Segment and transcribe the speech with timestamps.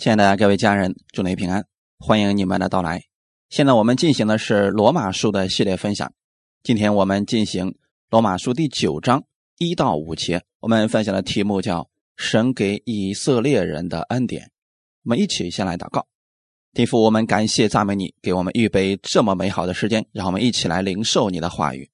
[0.00, 1.66] 亲爱的各位家人，祝您平安，
[1.98, 3.02] 欢迎你们的到来。
[3.50, 6.10] 现在我们进行的是罗马书的系列分享，
[6.62, 7.74] 今天我们进行
[8.08, 9.22] 罗马书第九章
[9.58, 14.50] 一到五节，我们分享的题目叫“神给以色列人的恩典”。
[15.04, 16.06] 我们一起先来祷告，
[16.72, 21.90] 天父，我们感谢赞美你，给我们预备这么美好的时间，让我们一起来领受你的话语，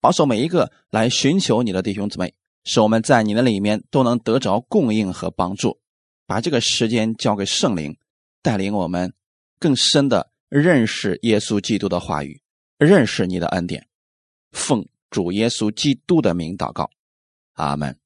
[0.00, 2.34] 保守每一个来寻求你的弟兄姊妹。
[2.64, 5.78] 使我们在你的里面都能得着供应和帮助，
[6.26, 7.96] 把这个时间交给圣灵，
[8.42, 9.14] 带领我们
[9.58, 12.42] 更深的认识耶稣基督的话语，
[12.78, 13.86] 认识你的恩典。
[14.50, 16.90] 奉主耶稣基督的名祷告，
[17.52, 17.98] 阿门。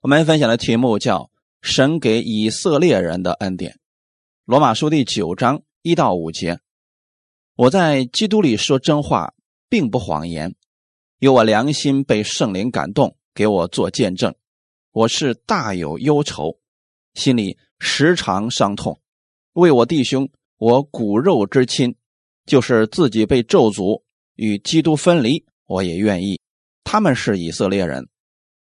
[0.00, 1.30] 我们分享的题目叫
[1.62, 3.80] “神给以色列人的恩典”。
[4.44, 6.60] 罗马书第九章一到五节，
[7.56, 9.32] 我在基督里说真话，
[9.70, 10.54] 并不谎言。
[11.20, 14.34] 有我良心被圣灵感动，给我做见证。
[14.94, 16.56] 我是大有忧愁，
[17.14, 19.00] 心里时常伤痛。
[19.54, 21.96] 为我弟兄，我骨肉之亲，
[22.46, 24.04] 就是自己被咒诅
[24.36, 26.40] 与基督分离，我也愿意。
[26.84, 28.08] 他们是以色列人，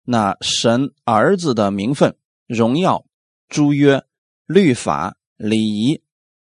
[0.03, 2.15] 那神儿子的名分、
[2.45, 3.03] 荣耀、
[3.49, 4.03] 诸约、
[4.45, 6.03] 律法、礼仪、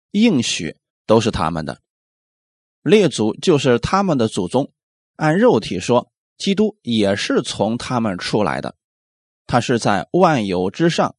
[0.09, 1.79] 应许，都是他们的。
[2.81, 4.73] 列祖就是他们的祖宗。
[5.17, 8.75] 按肉体说，基督也是从他们出来的，
[9.49, 11.15] 他是在万有之上，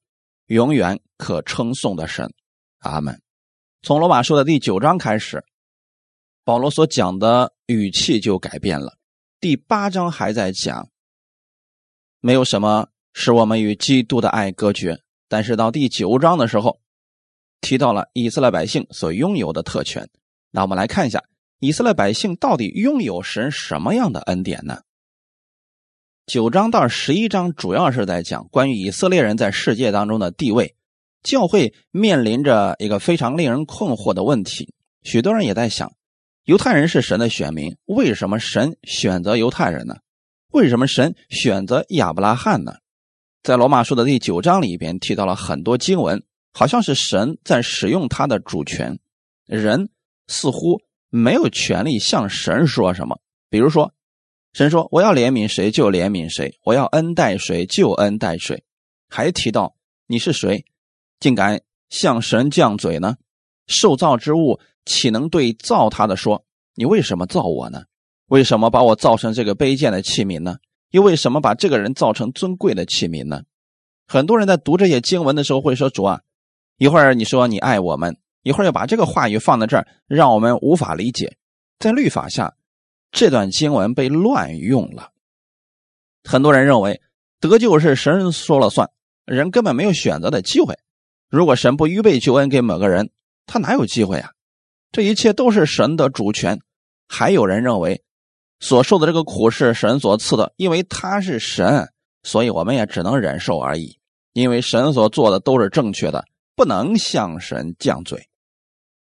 [0.46, 2.32] 永远可称颂的神。
[2.78, 3.20] 阿门。
[3.82, 5.44] 从罗马书的第九章开始，
[6.44, 8.96] 保罗所讲的语气就改变了。
[9.40, 10.88] 第八章还在讲，
[12.20, 16.80] 没有什么使我们与基督的爱隔绝，但是到第九章的时候，
[17.60, 20.08] 提到了以色列百姓所拥有的特权。
[20.52, 21.24] 那我们来看一下。
[21.58, 24.82] 以色列百姓到底拥有神什么样的恩典呢？
[26.30, 30.76] 九章到十一章主要是在讲关于以色列人在世界当中的地位。
[31.24, 34.72] 教会面临着一个非常令人困惑的问题，
[35.02, 35.90] 许多人也在想：
[36.44, 39.96] 犹太人是神的选民，为什么神选择犹太人呢？
[40.52, 42.74] 为什么神选择亚伯拉罕呢？
[43.42, 46.22] 在罗马书的第九章里边提到了很多经文，
[46.52, 49.00] 好像是神在使用他的主权，
[49.46, 49.90] 人
[50.28, 50.80] 似乎。
[51.12, 53.18] 没有权利向神说什么，
[53.48, 53.92] 比如说，
[54.52, 58.64] 神说我要怜悯谁就怜悯谁，我要恩待谁就恩待谁。
[59.08, 59.74] 还提到
[60.06, 60.64] 你是谁，
[61.18, 63.16] 竟敢向神犟嘴呢？
[63.66, 66.44] 受造之物岂能对造他的说，
[66.74, 67.84] 你为什么造我呢？
[68.26, 70.56] 为什么把我造成这个卑贱的器皿呢？
[70.90, 73.42] 又为什么把这个人造成尊贵的器皿呢？
[74.06, 76.20] 很多人在读这些经文的时候会说：“主啊，
[76.78, 81.36] 一会儿你说你爱我们。”一会儿又把这个话语放在这儿，让我们无法理解。
[81.78, 82.54] 在律法下，
[83.12, 85.10] 这段经文被乱用了。
[86.24, 87.00] 很多人认为
[87.40, 88.90] 得救是神说了算，
[89.24, 90.78] 人根本没有选择的机会。
[91.28, 93.10] 如果神不预备救恩给某个人，
[93.46, 94.30] 他哪有机会啊？
[94.92, 96.60] 这一切都是神的主权。
[97.08, 98.02] 还有人认为
[98.60, 101.88] 所受的这个苦是神所赐的，因为他是神，
[102.22, 103.98] 所以我们也只能忍受而已。
[104.32, 108.28] 因为神所做的都是正确的，不能向神犟嘴。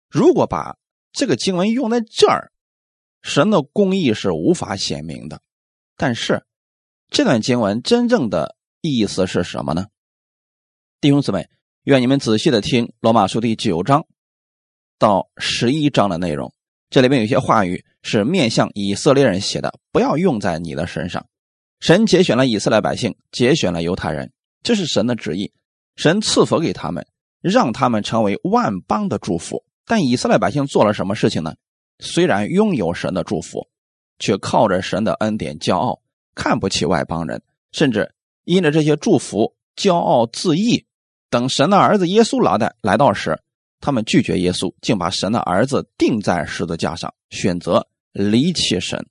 [0.10, 0.78] 如果把
[1.12, 2.52] 这个经文用在这儿，
[3.22, 5.42] 神的公义是无法显明的。
[5.98, 6.44] 但是
[7.10, 9.88] 这段经文真正的意思是什么呢？
[11.02, 11.50] 弟兄姊妹，
[11.84, 14.06] 愿你们仔细的听罗马书第九章
[14.98, 16.54] 到十一章的内容。
[16.90, 21.26] 这里面有些话语是面向以色列人写的，不要用在你的身上。
[21.80, 24.32] 神节选了以色列百姓，节选了犹太人，
[24.64, 25.54] 这是神的旨意。
[25.96, 27.06] 神赐福给他们，
[27.42, 29.64] 让他们成为万邦的祝福。
[29.86, 31.56] 但以色列百姓做了什么事情呢？
[32.00, 33.68] 虽然拥有神的祝福，
[34.18, 36.02] 却靠着神的恩典骄傲，
[36.34, 38.14] 看不起外邦人，甚至
[38.46, 40.86] 因着这些祝福骄傲自义。
[41.30, 43.40] 等神的儿子耶稣来的来到时，
[43.80, 49.06] 他们拒绝耶稣，竟把神的儿子钉在十字架上，选择离弃神。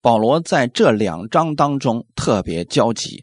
[0.00, 3.22] 保罗在这两章当中特别焦急，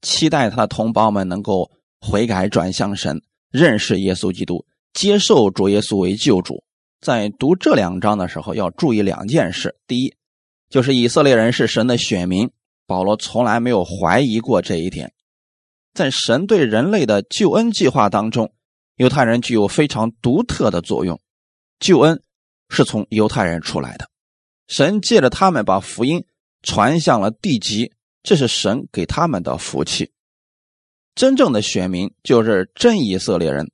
[0.00, 3.20] 期待他的同胞们能够悔改转向神，
[3.50, 4.64] 认识耶稣基督。
[4.92, 6.62] 接受主耶稣为救主，
[7.00, 9.76] 在读这两章的时候要注意两件事。
[9.86, 10.14] 第一，
[10.68, 12.50] 就是以色列人是神的选民，
[12.86, 15.12] 保罗从来没有怀疑过这一点。
[15.94, 18.52] 在神对人类的救恩计划当中，
[18.96, 21.20] 犹太人具有非常独特的作用。
[21.78, 22.22] 救恩
[22.68, 24.08] 是从犹太人出来的，
[24.68, 26.24] 神借着他们把福音
[26.62, 27.92] 传向了地极，
[28.22, 30.12] 这是神给他们的福气。
[31.14, 33.70] 真正的选民就是真以色列人。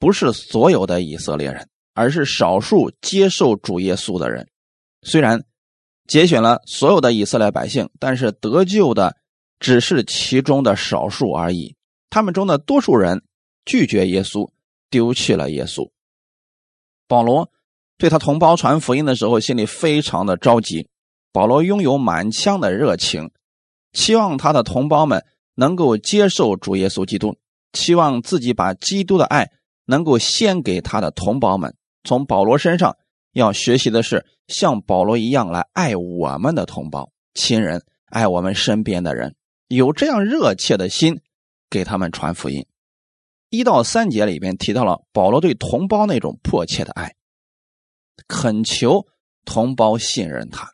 [0.00, 4.48] 不是所有的以色列人，而是少数接受主耶稣的人。
[5.02, 5.44] 虽然
[6.06, 9.16] 节选了所有的以色列百姓，但是得救的
[9.60, 11.76] 只是其中的少数而已。
[12.10, 13.22] 他们中的多数人
[13.64, 14.50] 拒绝耶稣，
[14.90, 15.90] 丢弃了耶稣。
[17.08, 17.50] 保罗
[17.98, 20.88] 对他同胞传福音的时候，心里非常的着急。
[21.32, 23.30] 保罗拥有满腔的热情，
[23.92, 25.24] 期望他的同胞们
[25.54, 27.36] 能够接受主耶稣基督，
[27.72, 29.50] 期望自己把基督的爱
[29.86, 31.74] 能够献给他的同胞们。
[32.04, 32.96] 从保罗身上
[33.32, 39.34] 要学习的是，像保罗一样来爱我们的同胞、亲人，爱我们身边的人，
[39.68, 41.20] 有这样热切的心，
[41.70, 42.66] 给他们传福音。
[43.48, 47.14] 一到三节里边提到了保罗对同胞那种迫切的爱，
[48.26, 49.06] 恳求
[49.44, 50.70] 同胞信任他。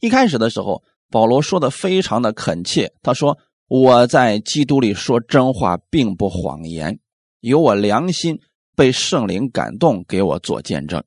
[0.00, 2.92] 一开始的时候，保罗说的非常的恳切。
[3.02, 3.38] 他说
[3.68, 7.00] ：“我在基督里说真话，并不谎言，
[7.40, 8.38] 有我良心
[8.76, 11.02] 被圣灵感动，给我做见证。”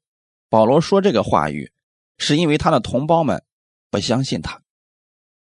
[0.50, 1.72] 保罗说这个话语，
[2.18, 3.44] 是因为他的同胞们
[3.90, 4.62] 不相信他。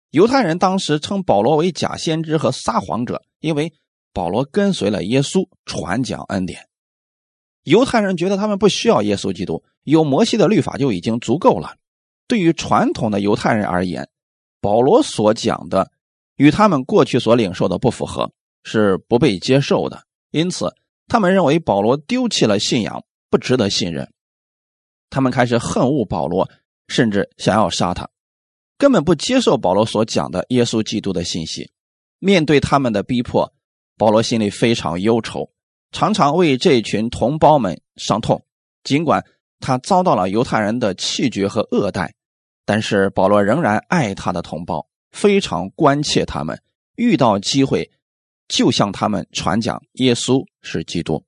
[0.09, 3.73] 犹太人当时称保罗为假先知和撒谎者，因为
[4.11, 6.67] 保罗跟随了耶稣，传讲恩典。
[7.63, 11.75] 犹太人觉得他们不需要耶稣基督，有摩西的律法就已经足够了。
[12.27, 14.09] 对于传统的犹太人而言，
[14.59, 15.91] 保罗所讲的
[16.35, 18.31] 与他们过去所领受的不符合，
[18.63, 20.03] 是不被接受的。
[20.31, 20.73] 因此，
[21.11, 24.09] 他们认为保罗丢弃了信仰，不值得信任。
[25.09, 26.49] 他们开始恨恶保罗，
[26.87, 28.09] 甚至想要杀他，
[28.77, 31.69] 根本不接受保罗所讲的耶稣基督的信息。
[32.19, 33.53] 面对他们的逼迫，
[33.97, 35.51] 保罗心里非常忧愁，
[35.91, 38.45] 常常为这群同胞们伤痛。
[38.85, 39.25] 尽管
[39.59, 42.15] 他遭到了犹太人的弃绝和恶待。
[42.63, 46.57] 但是保罗仍然爱他的同胞，非常关切他们。
[46.95, 47.91] 遇到机会，
[48.47, 51.23] 就向他们传讲耶稣是基督。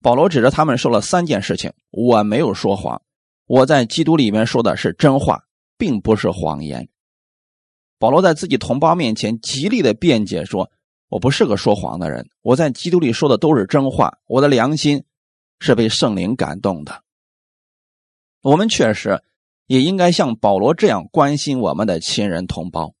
[0.00, 3.02] 保罗指着他们说了三件事情：我没有说谎，
[3.46, 5.44] 我在基督里面说的是真话，
[5.76, 6.88] 并不是谎言。
[7.98, 10.70] 保罗在自己同胞面前极力的辩解说
[11.08, 15.04] ：“我不是个说谎的人，我在基督里说的都是真话，我的良心
[15.58, 17.02] 是被圣灵感动的。”
[18.42, 19.22] 我们确实。
[19.68, 22.94] 也应该像保罗这样关心我们的亲人同胞。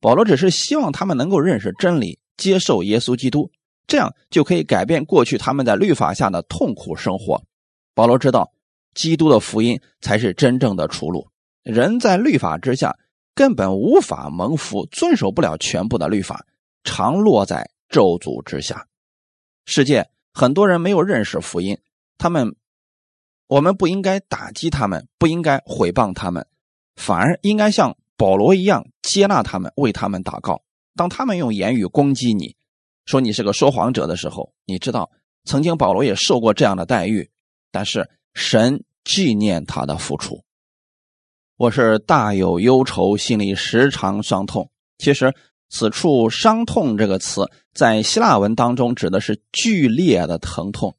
[0.00, 3.50] 保罗只是希望他们能够认识真理，接受耶稣基督，
[3.88, 7.42] 这样就可以改变过去他们在律法下的痛苦生活。
[7.94, 8.52] 保罗知道，
[8.94, 11.26] 基督的福音才是真正的出路。
[11.64, 12.96] 人在律法之下
[13.34, 16.46] 根本无法蒙福，遵守不了全部的律法，
[16.84, 18.86] 常落在咒诅之下。
[19.64, 21.76] 世界很多人没有认识福音，
[22.16, 22.54] 他们。
[23.48, 26.46] 我们不应该打击他们，不应该毁谤他们，
[26.96, 30.60] 反而应该像保罗一样接纳他们，为他们祷告。
[30.94, 32.56] 当他们用言语攻击你，
[33.08, 35.10] 说你是个说谎者的时候，你知道
[35.44, 37.30] 曾经保罗也受过这样的待遇，
[37.72, 40.44] 但是神纪念他的付出。
[41.56, 44.70] 我是大有忧愁，心里时常伤痛。
[44.98, 45.34] 其实
[45.70, 50.94] 此处“伤痛”这个词在希腊文当中指的是剧烈的疼痛，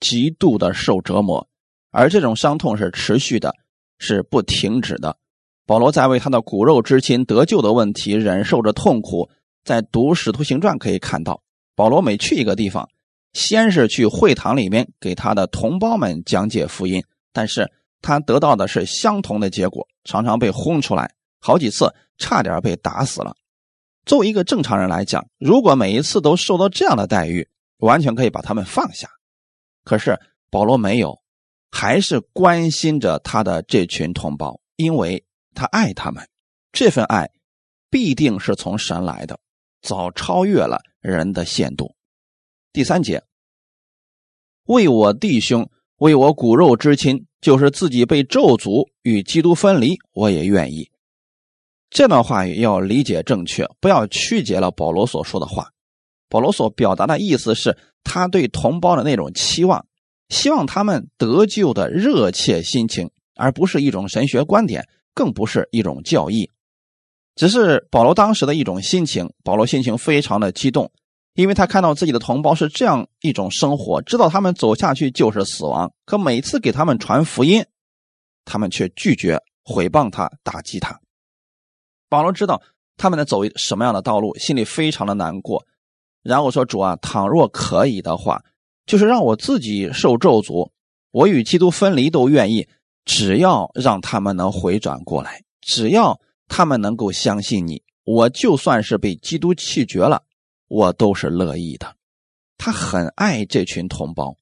[0.00, 1.46] 极度的受折磨。
[1.92, 3.54] 而这种伤痛是持续的，
[4.00, 5.16] 是不停止的。
[5.64, 9.30] 保罗在为他的骨肉之亲得救的问题忍受着痛苦。
[9.64, 11.40] 在读《使徒行传》可以看到，
[11.74, 12.88] 保罗每去一个地方，
[13.32, 17.02] 先是去会堂里面给他的同胞们讲解福音，
[17.32, 17.70] 但是
[18.00, 23.34] 他得到的是相同的结果，常常被轰出来，好几次差点被打死了。
[24.04, 27.48] 作为一个正常人来讲，如果每一次都受到这样的待遇，
[27.78, 29.08] 完全可以把他们放下。
[29.84, 30.18] 可是
[30.50, 31.20] 保罗没有。
[31.74, 35.24] 还是关心着他的这群同胞，因为
[35.54, 36.28] 他爱他们，
[36.70, 37.30] 这份爱
[37.88, 39.40] 必定是从神来的，
[39.82, 41.94] 早超越了人的限度。
[42.72, 43.22] 第三节，
[44.64, 50.90] 为我弟兄，为我骨肉之亲，就是自己被咒诅与基督分离，我也愿意。
[51.90, 55.68] 这段话语要理解正确，不要曲解了保罗所说的话。
[56.30, 59.84] 保罗所表达的意思是他对同胞的那种期望。
[60.30, 66.48] 希望他们得救的热切心情，而不是一种神学观点，更不是一种教义，
[67.34, 69.32] 只是保罗当时的一种心情。
[69.42, 70.90] 保罗心情非常的激动，
[71.34, 75.92] 因为他看到自己的同胞是这样一种生活，知道他们走下去就是死亡。
[76.04, 77.64] 可每次给他们传福音，
[78.44, 81.00] 他们却拒绝毁谤他、打击他。
[82.08, 82.62] 保罗知道
[82.96, 85.64] 他们在走什么样的道路，心里非常的难过。
[86.22, 88.42] 然后说：“主啊，倘若可以的话。”
[88.84, 90.70] 就是让我自己受咒诅，
[91.12, 92.66] 我与基督分离都愿意，
[93.04, 100.24] 只要让他们能回转过来，只要他们能够相信你，我就算是被基督弃绝了，
[100.68, 101.96] 我都是乐意的。
[102.58, 104.36] 他很爱这群同胞，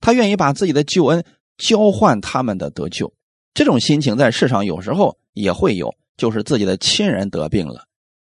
[0.00, 1.24] 他愿意把自己的救恩
[1.58, 3.12] 交换他们的得救。
[3.54, 7.86] 这种心情在世上有时候也会有，就是自己的亲人得病了，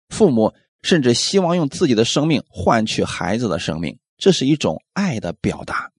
[0.08, 3.98] 父母甚至希望用自己的生命换取孩子的生命。
[4.16, 5.92] 这是一种爱的表达。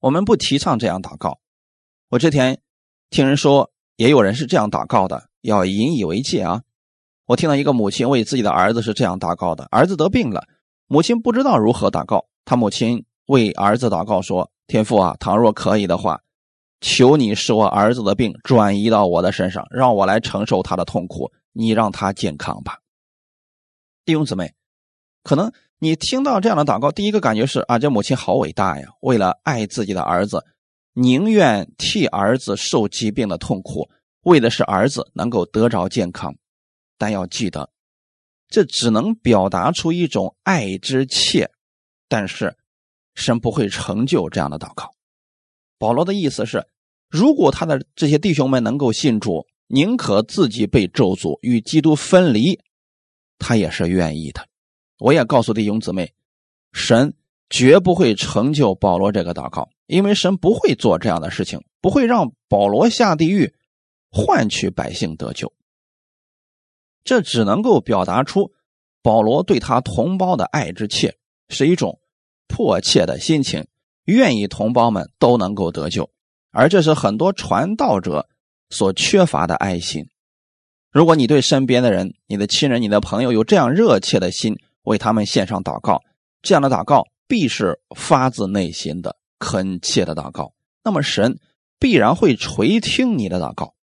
[0.00, 1.40] 我们不提倡这样祷告。
[2.08, 2.60] 我之前
[3.10, 6.62] 听人说，也有人是这样祷告的，要引以为戒啊。
[7.26, 10.46] 我听到一个母亲为自己的儿子是这样祷告的：儿子得病了，
[10.86, 16.22] 母亲不知道如何祷告，他母亲为儿子祷告说：“天父啊，倘若可以的话，
[16.80, 22.78] 求你使我儿子的病转移到我的身上，让我来承受他的痛苦，你让他健康吧。”
[24.06, 24.54] 弟兄姊妹，
[25.22, 28.88] 可能你听到这样的祷告，第一个感觉是啊，这母亲好伟大呀！
[29.00, 30.42] 为了爱自己的儿子，
[30.94, 33.90] 宁愿替儿子受疾病的痛苦，
[34.22, 36.34] 为的是儿子能够得着健康。
[36.96, 37.70] 但要记得，
[38.48, 41.50] 这只能表达出一种爱之切，
[42.08, 42.56] 但是
[43.14, 44.90] 神不会成就这样的祷告。
[45.78, 46.66] 保罗的意思是，
[47.08, 52.58] 如果他的这些弟兄们能够信主，宁可自己被咒诅，与基督分离。
[53.38, 54.48] 他也是愿意的，
[54.98, 56.12] 我也告诉弟兄姊妹，
[56.72, 57.14] 神
[57.48, 63.54] 绝不会成就保罗这个祷告，因为神不会做这样的事情，不会让保罗下地狱
[64.10, 65.52] 换取百姓得救。
[67.04, 68.52] 这只能够表达出
[69.02, 71.16] 保罗对他同胞的爱之切，
[71.48, 72.00] 是一种
[72.46, 73.66] 迫切的心情，
[74.04, 76.10] 愿意同胞们都能够得救，
[76.50, 78.28] 而这是很多传道者
[78.68, 80.06] 所缺乏的爱心。
[80.90, 86.02] 如果你对身边的人、你的亲人、你的朋友有这样热切的心，为他们献上祷告，
[86.42, 91.38] 这样的祷告必是发自内心的恳切的祷告，那么神
[91.78, 93.74] 必然会垂听你的祷告。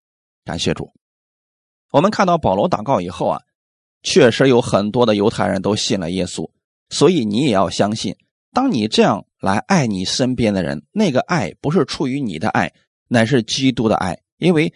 [0.46, 0.90] 感谢主。
[1.90, 3.42] 我们看到保罗祷告以后啊，
[4.02, 6.50] 确实有很多的犹太人都信了耶稣，
[6.88, 8.16] 所以你也要相信，
[8.54, 12.72] 当你这样来爱你身边的人，那个爱不是出于你的爱，
[13.08, 14.72] 乃是基督的爱，因为。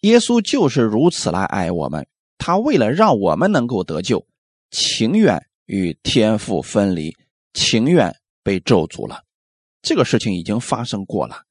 [0.00, 2.06] 耶稣就是如此来爱我们，
[2.38, 4.26] 他为了让我们能够得救，
[4.70, 7.14] 情愿与天父分离，
[7.52, 9.24] 情愿被咒诅了。
[9.82, 11.42] 这个事情已经发生过了。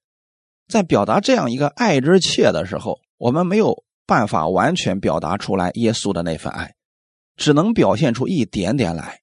[0.68, 6.76] 在表达这样一个爱之切的时候，我们没有办法完全表达出来耶稣的那份爱，
[7.36, 9.22] 只能表现出一点点来。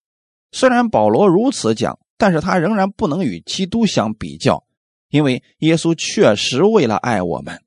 [0.53, 4.65] 虽然保罗如此讲，但是他仍然不能与基督相比较，
[5.09, 7.63] 因为耶稣确实为了爱我们。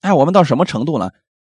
[0.00, 1.10] 爱我们到什么程度呢？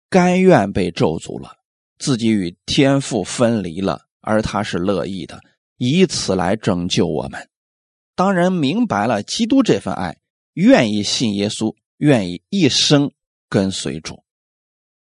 [0.09, 1.57] 甘愿被咒诅了，
[1.97, 5.39] 自己与天父分离了，而他是乐意的，
[5.77, 7.49] 以此来拯救我们。
[8.15, 10.17] 当人明白了基督这份爱，
[10.53, 13.11] 愿意信耶稣，愿意一生
[13.49, 14.23] 跟随主，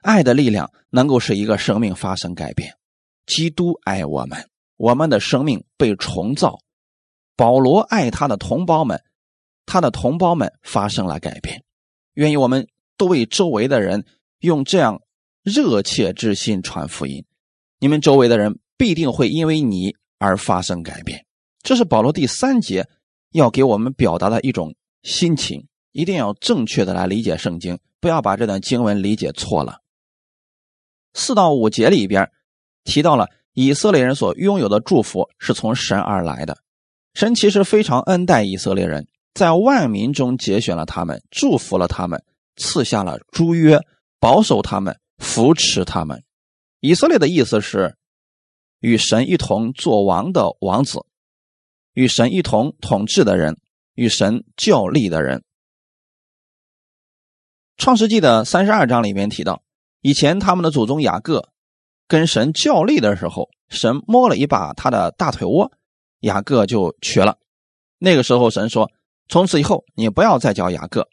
[0.02, 2.74] 爱的力量能够使一个生命发生改变。
[3.26, 6.60] 基督爱我们，我们的生命被重造。
[7.36, 9.02] 保罗爱他的同胞们，
[9.66, 11.64] 他的同胞们发生了改变，
[12.14, 12.66] 愿意我们。
[12.98, 14.06] 都为周围的人
[14.40, 15.02] 用这样
[15.42, 17.26] 热切之心传福音，
[17.78, 21.26] 你们周围的人必定会因为你而发生改变。
[21.62, 22.88] 这是保罗第三节
[23.32, 29.80] 要给我们表达的一种心情，一定要正确的来理解圣经，不要把这段经文理解错了。
[31.14, 32.30] 四到五节里边
[32.84, 36.58] 提到了以色列人所拥有的祝福是从神而来的，
[37.14, 42.22] 神其实非常恩待以色列人，在万民中节选了他们，祝福了他们。
[42.58, 43.80] 赐下了诸约，
[44.18, 46.22] 保守他们，扶持他们。
[46.80, 47.96] 以色列的意思是
[48.80, 51.00] 与神一同做王的王子，
[51.94, 53.58] 与神一同统治的人，
[53.94, 55.42] 与神较力的人。
[57.76, 59.62] 创世纪的三十二章里面提到，
[60.00, 61.50] 以前他们的祖宗雅各
[62.08, 65.70] 跟神较力的时候，神摸了一把他的大腿窝，
[66.20, 67.38] 雅各就瘸了。
[67.98, 68.90] 那个时候，神说
[69.28, 71.08] ：“从此以后，你不要再叫雅各。”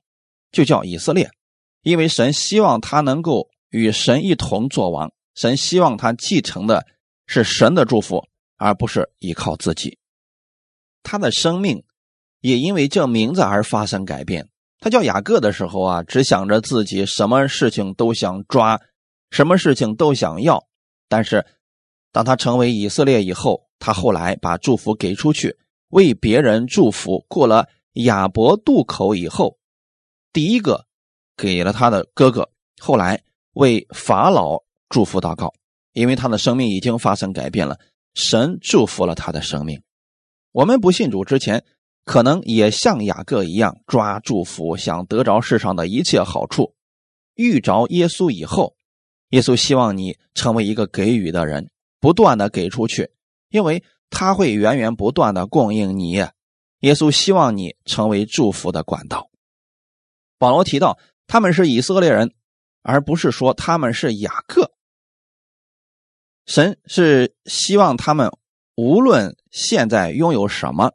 [0.51, 1.31] 就叫以色列，
[1.81, 5.11] 因为神希望他能够与神一同作王。
[5.33, 6.85] 神希望他继承的
[7.25, 8.23] 是神的祝福，
[8.57, 9.97] 而不是依靠自己。
[11.01, 11.83] 他的生命
[12.39, 14.47] 也因为这名字而发生改变。
[14.83, 18.81] 他叫雅各的时候啊，只想着自己，什么事情都想抓，
[19.31, 20.67] 什么事情都想要。
[21.07, 21.45] 但是
[22.11, 27.25] 当他成为以色列以后，他后来把祝福给出去，为别人祝福。
[27.29, 29.57] 过了亚伯渡口以后。
[30.33, 30.85] 第一个
[31.37, 32.49] 给了他的哥哥，
[32.81, 33.23] 后来
[33.53, 35.53] 为法老祝福祷告，
[35.93, 37.79] 因为他的生命已经发生改变了，
[38.15, 39.81] 神祝福了他的生命。
[40.51, 41.63] 我们不信主之前，
[42.05, 46.75] 可能也像雅各一样抓祝福，想得着世上的一切好处。
[47.35, 48.75] 遇着耶稣以后，
[49.29, 51.69] 耶稣希望你成为一个给予的人，
[51.99, 53.11] 不断的给出去，
[53.49, 56.25] 因为他会源源不断的供应你。
[56.81, 59.29] 耶稣希望你成为祝福的管道。
[60.37, 62.33] 保罗提到他们是以色列人，
[62.81, 64.71] 而不是说他们是雅各。
[66.45, 68.29] 神是希望他们
[68.75, 70.91] 无论现在拥有什么，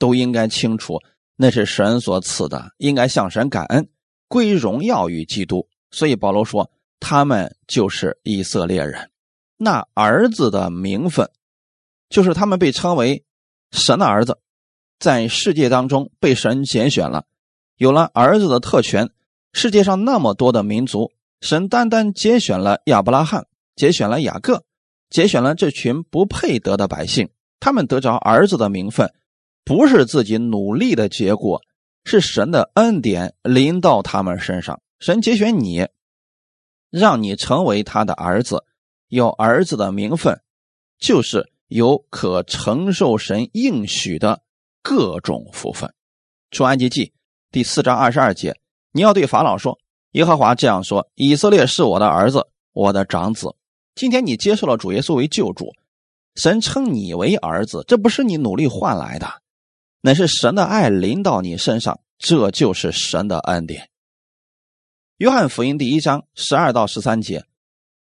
[0.00, 0.98] 都应该清楚
[1.36, 3.88] 那是神所赐的，应该向神感恩，
[4.26, 5.68] 归荣耀于基督。
[5.92, 9.10] 所以保罗说，他们就是以色列人。
[9.56, 11.30] 那儿子的名分，
[12.08, 13.24] 就是他们被称为
[13.70, 14.38] 神的儿子，
[14.98, 17.26] 在世界当中被神拣选了，
[17.76, 19.10] 有了儿子的特权。
[19.52, 24.64] 世界上那么多的民族，神单单拣选了亚伯拉罕，拣选了雅各，
[25.10, 27.28] 拣选了这群不配得的百姓。
[27.58, 29.12] 他们得着儿子的名分，
[29.70, 31.62] 不是自己努力的结果，
[32.02, 34.82] 是神的恩典临到他们身上。
[34.98, 35.86] 神拣选你，
[36.90, 38.64] 让你成为他的儿子。
[39.06, 40.40] 有儿子的名分，
[40.98, 44.42] 就是有可承受神应许的
[44.82, 45.94] 各种福分。
[46.50, 47.12] 出埃及记
[47.52, 48.56] 第四章二十二节，
[48.90, 49.78] 你要对法老说
[50.14, 53.54] ：“耶和华这样说：以色列是我的儿子，我的长子。
[53.94, 55.72] 今天你接受了主耶稣为救主，
[56.34, 59.39] 神称你为儿子，这不是你努力换来的，
[60.00, 63.88] 乃是神的爱临到你身上，这就是神的恩典。”
[65.18, 67.44] 约翰福音第一章十二到十三节。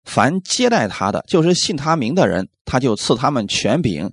[0.03, 4.11] 凡接待他的，就是信他名的人，他就赐他们权柄，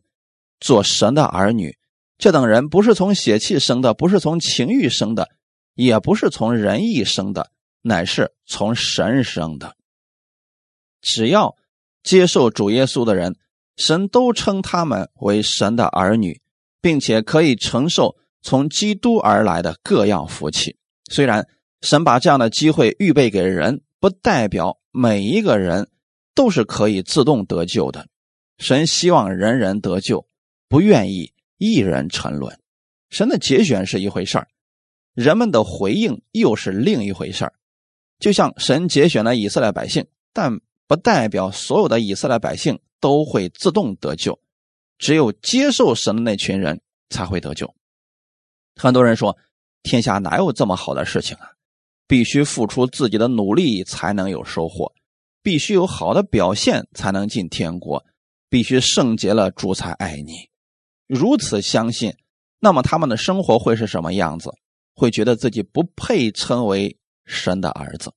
[0.58, 1.76] 做神的儿女。
[2.16, 5.28] 这等人不是从血气生的，不是从情欲生的，
[5.74, 7.50] 也不是从人意生的，
[7.82, 9.76] 乃是从神生的。
[11.02, 11.56] 只要
[12.02, 13.36] 接受主耶稣的人，
[13.76, 16.40] 神都称他们为神的儿女，
[16.82, 20.76] 并且可以承受从基督而来的各样福气。
[21.10, 21.48] 虽然
[21.80, 23.80] 神把这样的机会预备给人。
[24.02, 25.88] 不代表每一个人
[26.34, 28.08] 都是可以自动得救的。
[28.58, 30.26] 神希望人人得救，
[30.68, 32.58] 不愿意一人沉沦。
[33.10, 34.48] 神的节选是一回事儿，
[35.14, 37.52] 人们的回应又是另一回事儿。
[38.18, 40.58] 就像神节选了以色列百姓，但
[40.88, 44.36] 不代表所有的以色列百姓都会自动得救，
[45.02, 46.80] 只有接受神的那群人
[47.10, 47.74] 才会得救。
[48.76, 49.36] 很多人说，
[49.82, 51.50] 天下哪有这么好的事情啊？
[52.06, 54.92] 必须付出自己的努力才能有收获，
[55.42, 58.06] 必须有好的表现才能进天国，
[58.48, 60.48] 必须圣洁了主才爱你。
[61.08, 62.14] 如此相信，
[62.60, 64.52] 那么他们的生活会是什么样子？
[64.94, 68.12] 会觉得自己不配称为神的儿子，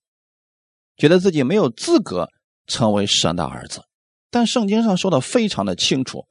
[0.98, 2.30] 觉得自己没有资格
[2.68, 3.84] 成为神的儿子。
[4.30, 6.28] 但圣经上说的非常的清楚，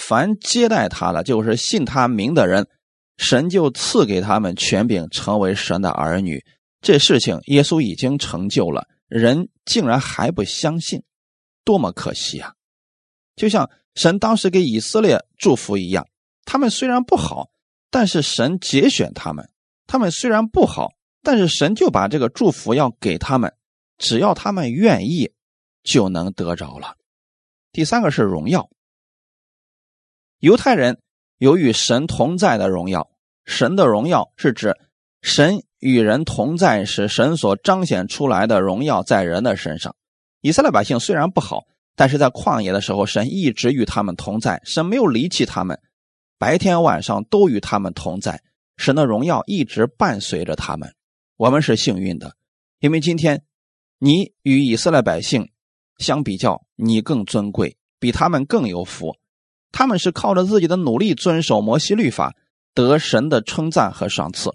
[0.00, 2.66] 凡接待他的，就是信他名的人，
[3.18, 6.42] 神就赐给他们权柄，成为神的儿女。
[6.80, 11.02] 这事情耶稣已经成就了，人竟然还不相信，
[11.64, 12.54] 多么可惜啊！
[13.36, 16.06] 就像神当时给以色列祝福一样，
[16.46, 17.50] 他们虽然不好，
[17.90, 19.44] 但是神节选他们；
[19.86, 23.52] 他们虽然不好，但是神就把这个祝福要给他们，
[23.98, 25.30] 只要他们愿意，
[25.82, 26.96] 就能得着了。
[27.72, 28.70] 第三个是荣耀，
[30.40, 30.98] 犹太人
[31.38, 33.10] 有与神同在的荣耀，
[33.44, 34.76] 神的荣耀是指
[35.22, 35.62] 神。
[35.80, 39.96] 与人同在，时神所彰显出来的荣耀在人的身上。
[40.42, 41.64] 以色列百姓虽然不好，
[41.96, 45.80] 但是在旷野的时候，神一直与他们同在，神没有离弃他们，
[46.36, 48.42] 白天晚上都与他们同在。
[48.76, 50.94] 神的荣耀一直伴随着他们。
[51.38, 52.36] 我们是幸运的，
[52.80, 53.42] 因为今天
[53.98, 55.48] 你与以色列百姓
[55.96, 59.16] 相比较，你更尊贵，比他们更有福。
[59.72, 62.34] 他们是靠着自己的努力遵守摩西律法，
[62.74, 64.50] 得神的称赞和赏赐。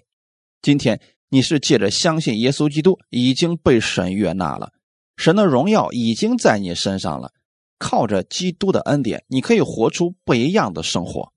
[0.62, 1.00] 今天。
[1.28, 4.72] 你是借着相信耶稣基督已经被神悦纳了，
[5.16, 7.32] 神的荣耀已经在你身上了。
[7.80, 11.32] 靠着基督的恩典，你可以活出不一样的生活。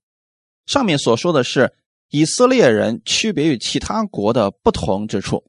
[0.64, 1.74] 上面所说的是
[2.08, 5.44] 以色列人区别于其他国的不同之处，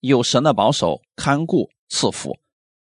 [0.00, 2.38] 有神的保守、看顾、赐福。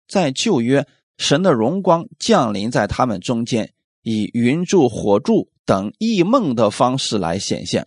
[0.08, 7.86] 在旧约，神的荣光降临在他们中间，以云柱、火柱等异梦的方式来显现。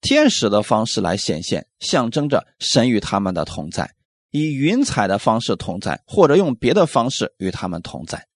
[0.00, 3.86] 天使的方式来显现，象征着神与他们的同在；
[4.30, 8.28] 以云彩的方式同在，或者用别的方式与他们同在。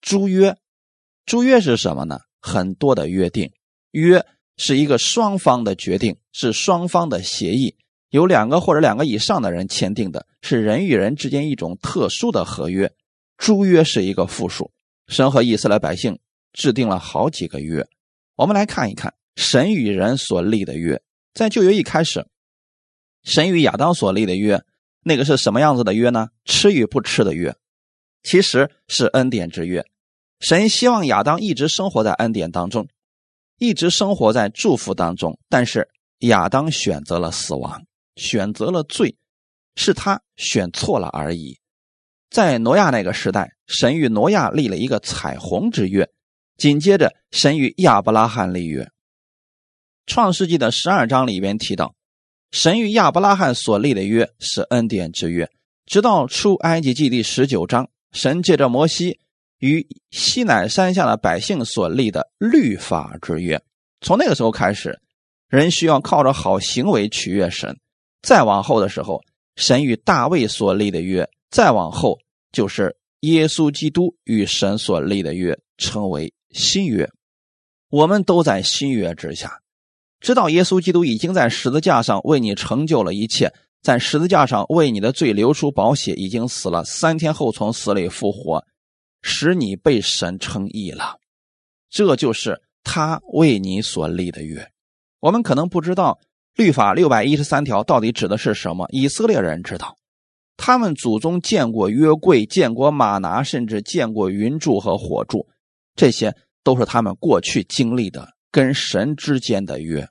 [0.00, 0.56] 诸约，
[1.26, 2.20] 诸约是什么呢？
[2.40, 3.52] 很多的约定，
[3.90, 4.24] 约
[4.56, 7.76] 是一个双方的决定，是双方的协议，
[8.08, 12.90] 有两个或者两个以上的人签订的，是人与人之间一种特殊的合约。
[13.36, 14.70] 诸约是一个复数，
[15.10, 16.18] 神和以色列百姓
[16.54, 17.86] 制定了好几个约。
[18.36, 19.12] 我们来看一看。
[19.36, 21.00] 神与人所立的约，
[21.32, 22.26] 在旧约一开始，
[23.22, 24.62] 神与亚当所立的约，
[25.02, 26.28] 那个是什么样子的约呢？
[26.44, 27.56] 吃与不吃的约，
[28.22, 29.86] 其实是恩典之约。
[30.40, 32.86] 神希望亚当一直生活在恩典当中，
[33.58, 35.38] 一直生活在祝福当中。
[35.48, 39.16] 但是亚当选择了死亡，选择了罪，
[39.74, 41.59] 是他选错了而已。
[42.30, 46.08] 在挪亚那个时代，神与挪亚立了一个彩虹之约，
[46.56, 48.88] 紧接着，神与亚伯拉罕立约。
[50.06, 51.94] 创世纪的十二章里边提到，
[52.52, 55.50] 神与亚伯拉罕所立的约是恩典之约。
[55.86, 59.18] 直到出埃及记第十九章，神借着摩西
[59.58, 63.60] 与西乃山下的百姓所立的律法之约。
[64.00, 65.00] 从那个时候开始，
[65.48, 67.76] 人需要靠着好行为取悦神。
[68.22, 69.20] 再往后的时候，
[69.56, 72.18] 神与大卫所立的约，再往后
[72.52, 76.32] 就是耶稣基督与神所立的约，称为。
[76.52, 77.08] 新约，
[77.90, 79.60] 我们都在新约之下，
[80.18, 88.64] 知道耶稣基督已经在十字架上为你成就了一切，在十字架上为你的罪流出宝血，已经死了，三天后从死里复活，
[89.22, 91.20] 使你被神称义了。
[91.88, 94.68] 这就是他为你所立的约。
[95.20, 96.18] 我们可能不知道
[96.56, 99.96] 律法六百一十三条到底指的是什么，以色列人知道，
[100.62, 105.48] 他们祖宗见过约柜，见过马拿，甚至见过云柱和火柱。
[105.96, 110.06] 这些都是他们过去经历的跟神之间的约，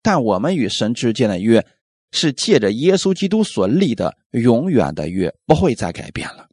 [0.00, 1.66] 但我们与神之间的约
[2.12, 6.46] 是借着耶稣基督所立的永远的约，不会再改变了。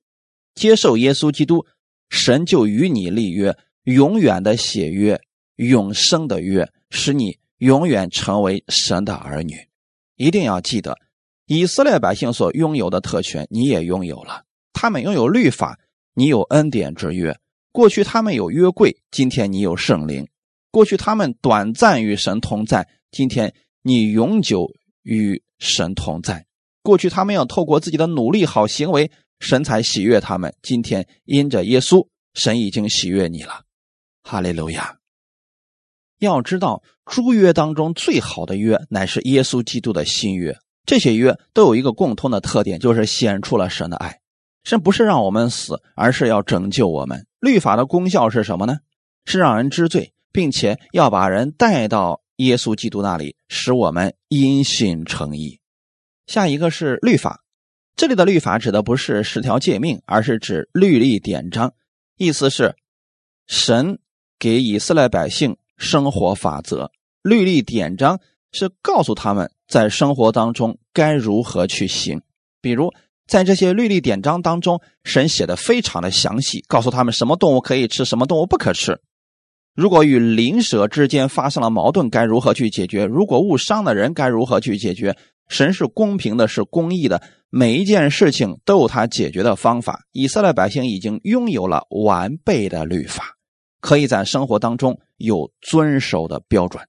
[0.56, 1.68] 接受耶稣基督，
[2.10, 5.22] 神就与你立约，永远的血约，
[5.58, 9.54] 永生的约，使你永远成为神的儿女。
[10.16, 10.98] 一定要记得，
[11.48, 14.44] 以色列百姓所拥有的特权，你也拥有了。
[14.74, 15.80] 他们拥有律法，
[16.16, 17.38] 你有恩典之约。
[17.72, 20.26] 过去他们有约柜，今天你有圣灵；
[20.72, 23.54] 过去他们短暂与神同在，今天
[23.84, 24.72] 你永久
[25.04, 26.46] 与神同在。
[26.82, 30.56] 过去他们要透过自己的努力、好行为，神才喜悦他们。
[30.64, 33.62] 今天因着耶稣，神已经喜悦你了。
[34.24, 34.98] 哈利路亚！
[36.20, 40.58] 要知道，诸约当中最好的约，乃是耶稣基督的新约。
[40.86, 44.20] 这些约都有一个共通的特点，就是显出了神的爱。
[44.64, 47.28] 神不是让我们死，而是要拯救我们。
[47.40, 48.78] 律法的功效是什么呢？
[49.26, 55.60] 是让人知罪，并且要把人带到耶稣基督那里，使我们因信成义。
[56.28, 57.44] 下一个是律法，
[57.96, 61.74] 这里的律法指的不是十条诫命，而是指律例典章，
[62.18, 62.76] 意思是
[63.46, 64.00] 神
[64.40, 66.92] 给以色列百姓生活法则。
[67.22, 68.20] 律例典章
[68.52, 72.22] 是告诉他们在生活当中该如何去行，
[72.62, 72.94] 比如。
[73.28, 79.00] 在这些律例典章当中，神写的非常的详细，告诉他们什么动物可以吃，什么动物不可吃。
[79.74, 83.06] 如果与邻舍之间发生了矛盾，该如何去解决？
[83.06, 85.18] 如果误伤的人该如何去解决？
[85.48, 90.02] 神是公平的，是公义的，每一件事情都有他解决的方法。
[90.12, 93.36] 以色列百姓已经拥有了完备的律法，
[93.82, 96.88] 可以在生活当中有遵守的标准，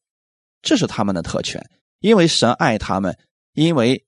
[0.61, 1.65] 这是他们的特权，
[2.01, 3.19] 因为神爱他们，
[3.55, 4.05] 因为。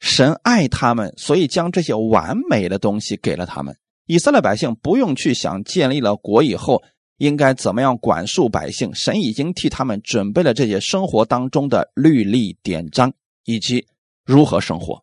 [0.00, 3.74] 神爱他们，所以将这些完美的东西给了他们。
[4.04, 6.82] 以色列百姓不用去想建立了国以后
[7.16, 13.86] 应该怎么样管束百姓，神已经替他们准备了这些生活当中的律例典章以及
[14.26, 15.02] 如何生活，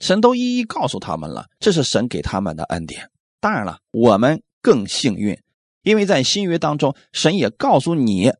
[0.00, 1.46] 神都一一告诉他们了。
[1.58, 3.10] 这是神给他们的恩典。
[3.40, 5.38] 当然了，我们更幸运，
[5.82, 8.32] 因为在新约当中，神也告诉你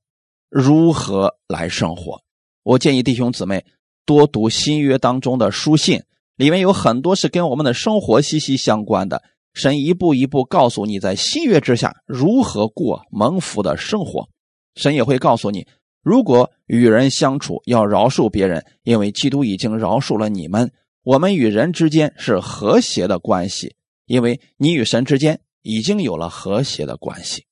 [0.49, 2.23] 如何来生活。
[2.69, 3.65] 我建议弟兄姊妹。
[4.05, 6.03] 多读新约当中的书信，
[6.37, 9.23] 里面有很多是跟我们的生活息息相关的。
[9.55, 14.29] 神一步一步告诉你，在新约之下如何过蒙福的生活。
[14.75, 15.67] 神也会告诉你，
[16.03, 20.71] 如果与人相处要饶恕别人，因为基督已经饶恕了你们。
[21.05, 27.45] 我们与人之间是和谐的关系，因为你与神之间已经有了和谐的关系。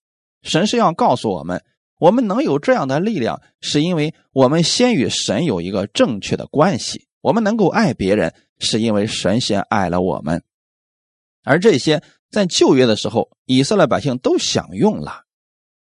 [0.42, 1.62] 神是要告诉我们。
[1.98, 7.06] 我们能有这样的力量，是因为我们先与神有一个正确的关系。
[7.22, 10.42] 我们能够爱别人，是因为神先爱了我们。
[11.42, 15.22] 而这些在旧约的时候，以色列百姓都享用了，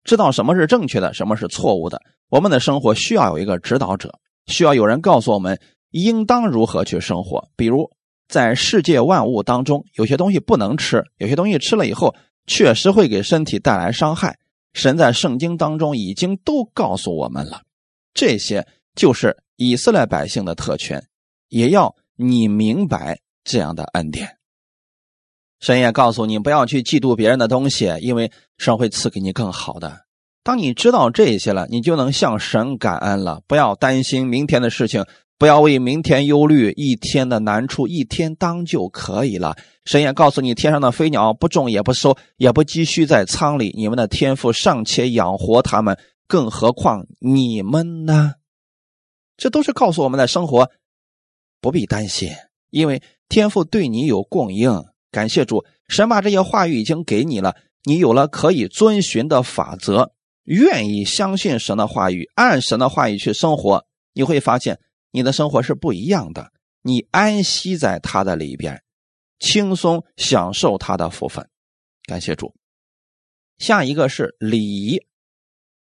[0.02, 2.00] 知道什么是正确的，什么是错误的。
[2.30, 5.60] 我们的生活需要有一个指导者，需要有人告诉我们
[5.90, 7.48] 应当如何去生活。
[7.56, 7.90] 比如，
[8.28, 12.14] 在世界万物当中，有些东西不能吃，有些东西吃了以后
[12.46, 14.38] 确实会给身体带来伤害。
[14.72, 17.62] 神在圣经当中已经都告诉我们了，
[18.14, 21.06] 这些就是以色列百姓的特权，
[21.48, 24.38] 也要你明白这样的恩典。
[25.58, 30.06] 神也告诉你不要去嫉妒别人的东西，因为神会赐给你更好的。
[30.42, 33.42] 当你知道这些了，你就能向神感恩了。
[33.46, 35.04] 不要担心明天的事情。
[35.40, 39.56] 不要为明天忧虑，一天的难处一天当就可以了。
[39.86, 45.98] 神也告诉你，天上的飞鸟不种也不收，也不积蓄在仓里，你们的天赋尚且养活他们，
[46.28, 48.34] 更何况你们呢？
[49.38, 50.70] 这都是告诉我们的生活
[51.62, 52.28] 不必担心，
[52.68, 54.84] 因为天赋对你有供应。
[55.10, 60.12] 感谢主，神把这些话语已经给你了，你有了可以遵循的法则，
[60.44, 64.78] 愿意相信神的话语，按神的话语去生活，你会发现
[65.10, 66.52] 你的生活是不一样的。
[66.82, 68.82] 你安息在他的里边，
[69.38, 71.48] 轻松享受他的福分。
[72.06, 72.54] 感谢主。
[73.58, 75.02] 下一个是礼仪，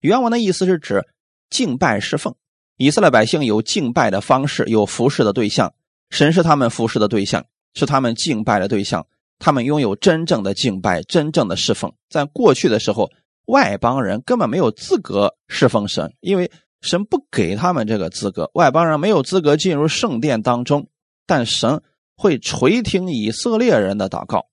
[0.01, 1.05] 原文的意思是指
[1.51, 2.35] 敬拜侍奉。
[2.77, 5.75] 以色列百姓有敬拜的方式，有服侍的对象，
[6.11, 9.07] 神是他们服侍的对象，是他们敬拜的对象。
[9.41, 11.93] 他们拥有真正的敬拜，真正的侍奉。
[12.09, 13.11] 在过去的时候，
[13.47, 16.51] 外邦人根本没有资格侍奉神，因为
[16.85, 18.51] 神不给他们这个资格。
[18.55, 20.87] 外邦人没有资格进入圣殿当中，
[21.27, 21.83] 但神
[22.15, 24.47] 会垂听以色列人的祷告，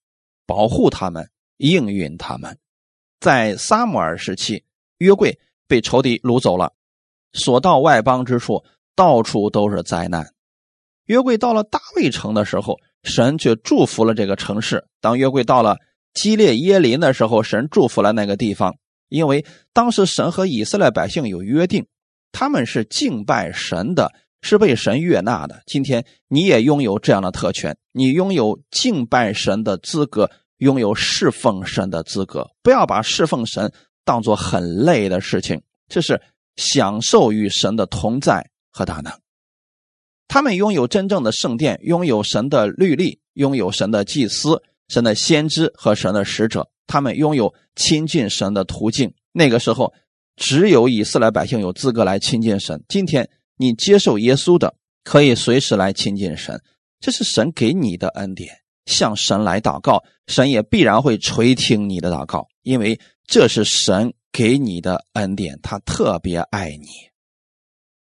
[0.48, 2.58] 保护他们，应允他们。
[3.20, 4.64] 在撒母耳时期，
[4.98, 6.74] 约柜被仇敌掳走了，
[7.34, 8.64] 所到外邦之处，
[8.96, 10.34] 到处都是灾难。
[11.06, 12.80] 约柜到了大卫城的时候。
[13.04, 14.86] 神却祝福了这个城市。
[15.00, 15.78] 当约柜到了
[16.14, 18.76] 基列耶林的时候，神祝福了那个地方，
[19.10, 21.88] 因为当时神和以色列百姓有约定，
[22.32, 25.62] 他们是敬拜神的，是被神悦纳的。
[25.66, 32.50] 今天你也拥有这样的特权，你拥有敬拜神的资格，拥有侍奉神的资格。
[32.64, 33.72] 不要把侍奉神
[34.04, 36.22] 当做很累的事情，这是
[36.56, 39.12] 享受与神的同在和大能。
[40.28, 46.70] 他们拥有真正的圣殿，拥有神的律例，拥有神的祭司、神的先知和神的使者。
[46.88, 49.14] 他们拥有亲近神的途径。
[49.34, 49.94] 那个时候，
[50.42, 52.84] 只有以色列百姓有资格来亲近神。
[52.90, 54.74] 今天，你接受耶稣的，
[55.04, 56.60] 可以随时来亲近神，
[57.00, 58.52] 这是神给你的恩典。
[58.88, 66.88] 向神来祷告，神也必然会垂听你的祷告，因为这是神给你的恩典，他特别爱你。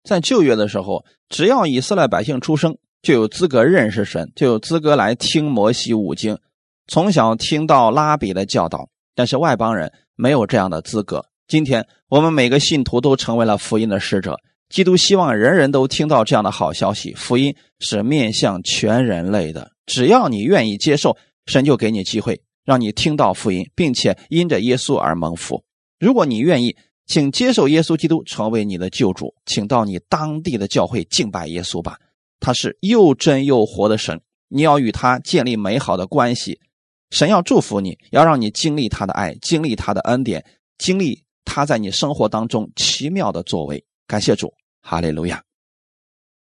[0.06, 6.40] 在旧约的时候，只要以色列百姓出生，就有资格认识神，就有资格来听摩西五经，
[6.88, 8.88] 从小听到拉比的教导。
[9.14, 11.26] 但是外邦人没有这样的资格。
[11.52, 14.40] 今天我们每个信徒都成为了福音的使者。
[14.70, 17.14] 基督希望人人都听到这样的好消息。
[17.14, 25.62] 福音是面向全人类的，只要你愿意接受，神就给你机会，让你听到福音，并且因着耶稣而蒙福。
[26.00, 26.78] 如果你愿意。
[27.08, 31.98] 请接受耶稣基督成为你的救主，请到你当地的教会敬拜耶稣吧。
[32.40, 36.62] 他是又真又活的神，你要与他建立美好的关系。
[37.10, 40.46] 神要祝福你，要让你经历他的爱，经历他的恩典，
[40.78, 43.84] 经历他在你生活当中奇妙的作为。
[44.08, 45.44] 感谢主，哈利路亚。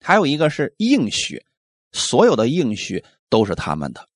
[0.00, 1.44] 还有一个是应许，
[1.92, 4.08] 所有的应许都是他们的。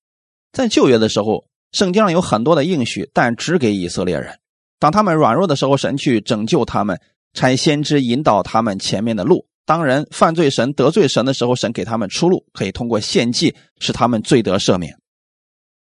[0.52, 4.40] 在旧约的时候，圣经上有很多的应许，但只给以色列人。
[4.78, 7.00] 当他们软弱的时候，神去拯救他们，
[7.34, 9.46] 差先知引导他们前面的路。
[9.64, 14.98] 当人犯罪、神得罪神的时候，神给他们出路，可以通过献祭使他们罪得赦免。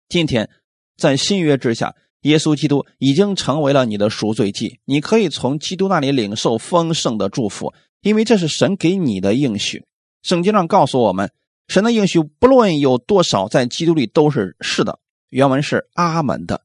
[0.09, 0.51] 今天
[0.97, 9.85] 在新约之下，耶稣基督已经成为了你的赎罪祭，你可以从基督那里领受丰盛的祝福，因为这是神给你的应许。
[10.23, 11.33] 圣经上告诉我们，
[11.69, 15.01] 神的应许不论有多少，在基督里都是是的。
[15.31, 16.63] 原文是阿门的。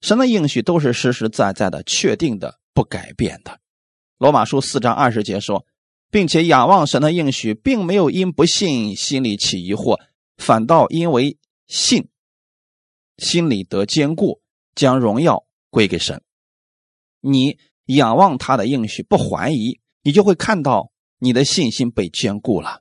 [0.00, 3.60] 神的应许都是实实在在的、确定的、不改变的。
[4.18, 5.64] 罗马书四章二十节说，
[6.10, 10.00] 并且仰望神的应许，并没有因不信心里起疑惑，
[10.38, 11.36] 反倒因为
[11.68, 12.08] 信，
[13.18, 14.39] 心里得坚固，
[14.74, 16.22] 将荣耀归给神。
[17.20, 22.80] 你仰望他的应许，不怀疑，你就会看到你的信心被坚固了。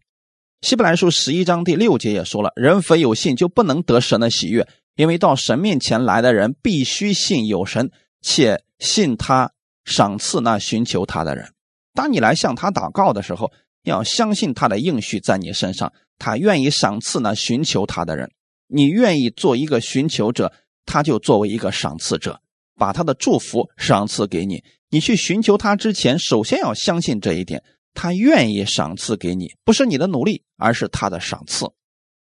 [0.61, 4.67] 希伯来书十一章第六节也说了，人非有信，就不能得神的喜悦。
[4.95, 7.89] 因为到神面前来的人必须信有神，
[8.21, 9.53] 且信他
[9.85, 11.53] 赏赐那寻求他的人。
[11.93, 13.51] 当你来向他祷告的时候，
[13.83, 18.29] 要相信他的应许在你身上，他愿意赏赐那寻求他的人。
[18.67, 20.51] 你愿意做一个寻求者，
[20.89, 22.41] 他就作为一个赏赐者，
[22.75, 24.63] 把他的祝福赏赐给你。
[24.89, 31.67] 你去寻求他之前，首先要相信这一点：他愿意赏赐给你，不是你的努力，而是他的赏赐。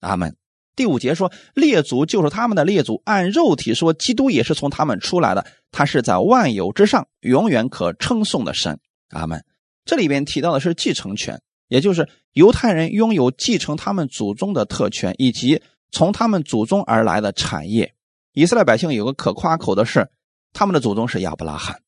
[0.02, 0.36] 阿门。
[0.76, 5.46] 第五节说，列祖就是他们的列祖，按肉体说，基督也是从他们出来的。
[5.72, 8.78] 他是在万有之上，永远可称颂的神。
[9.12, 9.44] 阿门。
[9.86, 15.62] 这里边提到的是继承权，也就是犹太人拥有继承他们祖宗的特权，以及
[15.92, 17.94] 从他们祖宗而来的产业。
[18.34, 20.10] 以色列百姓有个可夸口的是，
[20.54, 21.82] 他们的祖宗是亚伯拉罕。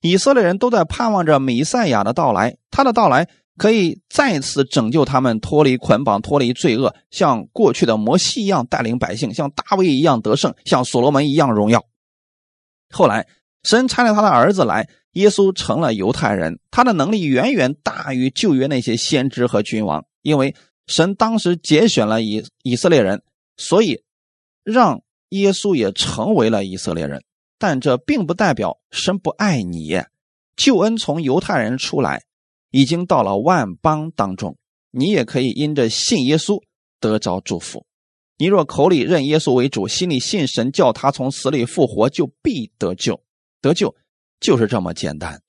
[0.00, 3.28] 以色列人都在盼望着弥赛亚的到来，他的到来。
[3.58, 11.84] 可以再次拯救他们脱离捆绑、脱离罪恶，像过去的摩西一样带领百姓，像大卫一样得胜，像所罗门一样荣耀。
[12.88, 13.26] 后来，
[13.62, 23.22] 神差了他的儿子来，耶稣成了犹太人，他的能力远远大于旧约那些先知和君王，因为神当时节选了以以色列人，
[23.58, 24.02] 所以
[24.64, 27.24] 让耶稣也成为了以色列人。
[27.58, 30.00] 但这并不代表神不爱你。
[30.56, 32.22] 救恩从犹太人出来，
[32.70, 34.56] 已经到了万邦当中，
[34.90, 36.62] 你也可以因着信耶稣
[37.00, 37.84] 得着祝福。
[38.38, 43.22] 你若口里认耶稣为主，心里信神叫他从死里复活，就必得救。
[43.60, 43.94] 得救
[44.40, 45.42] 就是这么简单。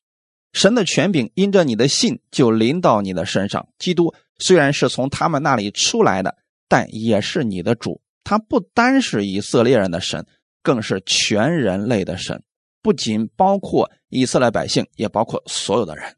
[0.51, 3.69] 神的权柄因着你的信就临到你的身上。
[3.79, 6.35] 基督虽然是从他们那里出来的，
[6.67, 8.01] 但也是你的主。
[8.23, 10.25] 他不单是以色列人的神，
[10.61, 12.43] 更是全人类的神，
[12.81, 16.15] 不仅包括以色列百姓，也包括所有的人。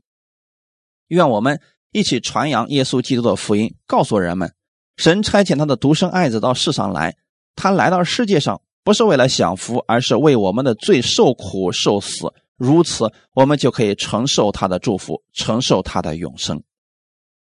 [1.07, 1.59] 愿我们
[1.91, 4.53] 一起传扬耶稣基督的福音，告诉人们。
[4.95, 7.15] 神差遣他的独生爱子到世上来，
[7.55, 12.31] 他来到世界上不是为了享福，而是为我们的罪受苦受死。
[12.57, 16.63] 如此，我们就可以承受他的祝福，承受他的永生。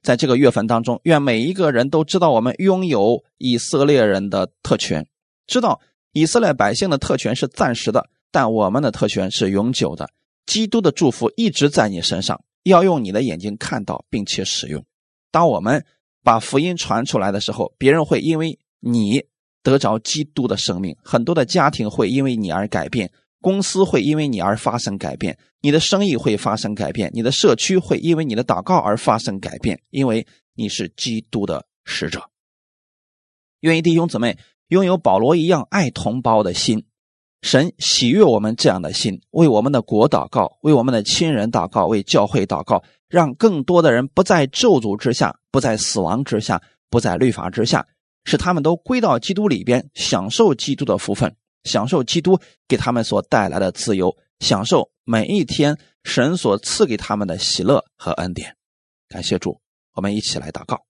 [0.08, 5.06] 在这个月份当中，愿每一个人都知道我们拥有以色列人的特权，
[5.46, 5.82] 知道
[6.14, 10.08] 以色列百姓的特权是暂时的，但我们的特权是永久的。
[10.46, 14.82] 基督的祝福一直在你身上，要用你的眼睛看到并且使用。
[15.30, 15.84] 当我们。
[16.24, 19.22] 把福音传出来的时候，别人会因为你
[19.62, 32.22] 得着基督的生命，很多的家庭会因为你而改变，公司会因为你而发生改变，你的生意会发生改变，你的社区会因为你的祷告而发生改变，因为你是基督的使者。
[33.60, 36.84] 愿意弟兄姊妹拥有保罗一样爱同胞的心，
[37.42, 42.82] 神喜悦我们这样的心，为我们的国祷告，为我们的亲人祷告，为教会祷告。
[43.08, 47.86] 让更多的人不在咒诅之下，不在死亡之下，不在律法之下，
[48.24, 58.56] 使他们都归到基督里边，享受基督的福分，享受基督给他们所带来的自由，享受每一天神所赐给他们的喜乐和恩典。
[59.08, 59.60] 感谢主，
[59.94, 60.84] 我们一起来祷告。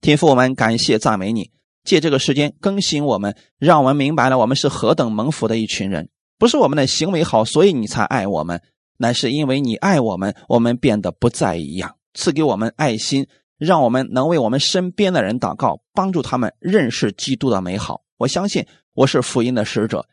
[0.00, 1.50] 天父，我们感谢赞美你，
[1.84, 8.62] 借这个时间更新我们，让我们明白了我们是何等蒙福的一群人，不是我们的行为好，所以你才爱我们。
[8.98, 13.26] 乃是因为你爱我们，我们变得不再一样，赐给我们爱心，
[13.58, 18.02] 让我们能为我们身边的人祷告，帮助他们认识基督的美好。
[18.16, 18.66] 我相信
[18.96, 20.08] 我是福音的使者，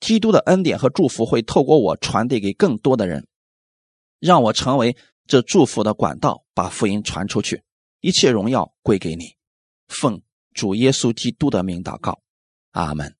[0.00, 3.26] 基督的恩典和祝福会透过我传递给更多的人，
[4.20, 4.94] 让我成为
[5.26, 7.62] 这祝福的管道，把福音传出去。
[8.00, 9.34] 一切荣耀归给你，
[9.86, 10.20] 奉
[10.52, 12.20] 主耶稣基督的名祷告，
[12.72, 13.17] 阿门。